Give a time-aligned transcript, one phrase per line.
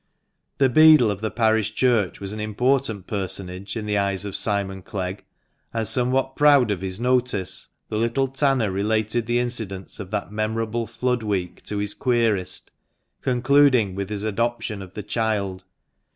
[0.57, 4.81] The beadle of the parish church was an important personage in the eyes of Simon
[4.81, 5.23] Clegg;
[5.75, 10.87] and, somewhat proud of his notice, the little tanner related the incidents of that memorable
[10.87, 12.71] flood week to his querist,
[13.21, 15.65] concluding with his adoption of the child.